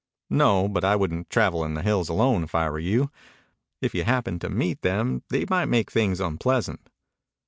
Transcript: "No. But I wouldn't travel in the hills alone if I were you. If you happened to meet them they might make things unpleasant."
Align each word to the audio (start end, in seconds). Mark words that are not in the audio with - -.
"No. 0.31 0.67
But 0.67 0.83
I 0.83 0.95
wouldn't 0.95 1.29
travel 1.29 1.63
in 1.63 1.75
the 1.75 1.83
hills 1.83 2.09
alone 2.09 2.43
if 2.45 2.55
I 2.55 2.67
were 2.71 2.79
you. 2.79 3.11
If 3.81 3.93
you 3.93 4.03
happened 4.03 4.41
to 4.41 4.49
meet 4.49 4.81
them 4.81 5.21
they 5.29 5.45
might 5.47 5.65
make 5.67 5.91
things 5.91 6.19
unpleasant." 6.19 6.81